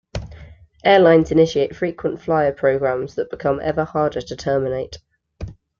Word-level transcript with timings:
Airlines 0.83 1.29
initiate 1.29 1.75
frequent-flyer 1.75 2.53
programs 2.53 3.13
that 3.13 3.29
become 3.29 3.59
ever 3.61 3.83
harder 3.85 4.21
to 4.21 4.35
terminate. 4.35 4.97